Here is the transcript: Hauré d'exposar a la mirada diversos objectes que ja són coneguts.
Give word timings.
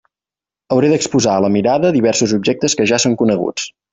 Hauré 0.75 0.89
d'exposar 0.93 1.35
a 1.35 1.43
la 1.45 1.51
mirada 1.57 1.93
diversos 1.97 2.35
objectes 2.39 2.79
que 2.79 2.91
ja 2.95 3.01
són 3.05 3.21
coneguts. 3.23 3.71